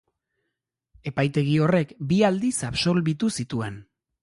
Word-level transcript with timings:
Epaitegi 1.11 1.53
horrek 1.67 1.93
bi 2.13 2.19
aldiz 2.31 2.53
absolbitu 2.71 3.33
zituen. 3.39 3.81